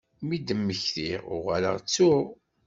Mi 0.27 0.37
d-mmektiɣ 0.39 1.21
uɣaleɣ 1.35 1.75
ttuɣ. 1.79 2.25